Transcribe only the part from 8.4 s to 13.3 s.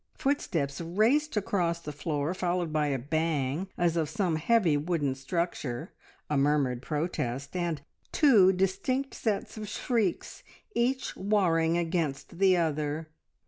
distinct sets of shrieks, each warring against the other.